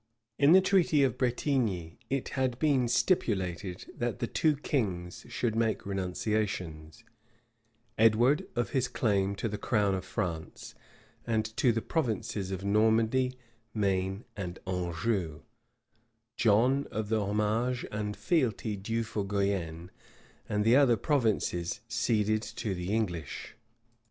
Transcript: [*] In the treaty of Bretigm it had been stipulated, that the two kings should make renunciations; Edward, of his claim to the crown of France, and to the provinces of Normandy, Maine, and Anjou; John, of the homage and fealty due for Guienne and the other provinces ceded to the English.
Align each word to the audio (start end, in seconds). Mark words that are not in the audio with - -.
[*] 0.23 0.39
In 0.39 0.53
the 0.53 0.61
treaty 0.61 1.03
of 1.03 1.15
Bretigm 1.15 1.99
it 2.09 2.29
had 2.29 2.57
been 2.57 2.87
stipulated, 2.87 3.85
that 3.95 4.17
the 4.17 4.25
two 4.25 4.55
kings 4.55 5.27
should 5.29 5.55
make 5.55 5.85
renunciations; 5.85 7.03
Edward, 7.99 8.47
of 8.55 8.71
his 8.71 8.87
claim 8.87 9.35
to 9.35 9.47
the 9.47 9.59
crown 9.59 9.93
of 9.93 10.03
France, 10.03 10.73
and 11.27 11.45
to 11.55 11.71
the 11.71 11.83
provinces 11.83 12.49
of 12.49 12.65
Normandy, 12.65 13.37
Maine, 13.75 14.25
and 14.35 14.57
Anjou; 14.65 15.43
John, 16.35 16.87
of 16.89 17.09
the 17.09 17.21
homage 17.23 17.85
and 17.91 18.17
fealty 18.17 18.75
due 18.75 19.03
for 19.03 19.23
Guienne 19.23 19.91
and 20.49 20.65
the 20.65 20.75
other 20.75 20.97
provinces 20.97 21.79
ceded 21.87 22.41
to 22.41 22.73
the 22.73 22.91
English. 22.91 23.53